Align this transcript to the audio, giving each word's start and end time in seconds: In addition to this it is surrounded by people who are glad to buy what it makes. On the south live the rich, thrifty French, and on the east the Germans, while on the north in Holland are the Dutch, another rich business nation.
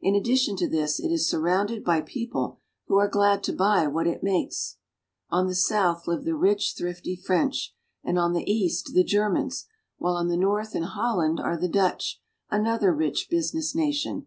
In 0.00 0.14
addition 0.14 0.54
to 0.58 0.68
this 0.68 1.00
it 1.00 1.08
is 1.10 1.28
surrounded 1.28 1.82
by 1.82 2.00
people 2.00 2.60
who 2.86 2.98
are 2.98 3.08
glad 3.08 3.42
to 3.42 3.52
buy 3.52 3.88
what 3.88 4.06
it 4.06 4.22
makes. 4.22 4.76
On 5.28 5.48
the 5.48 5.56
south 5.56 6.06
live 6.06 6.22
the 6.22 6.36
rich, 6.36 6.76
thrifty 6.78 7.16
French, 7.16 7.74
and 8.04 8.16
on 8.16 8.32
the 8.32 8.48
east 8.48 8.92
the 8.94 9.02
Germans, 9.02 9.66
while 9.98 10.14
on 10.14 10.28
the 10.28 10.36
north 10.36 10.76
in 10.76 10.84
Holland 10.84 11.40
are 11.40 11.56
the 11.56 11.66
Dutch, 11.66 12.20
another 12.48 12.92
rich 12.94 13.26
business 13.28 13.74
nation. 13.74 14.26